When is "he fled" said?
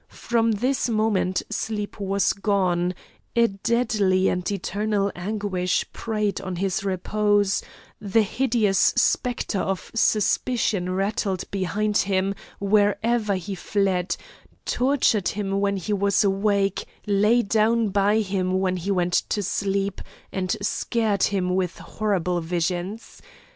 13.35-14.17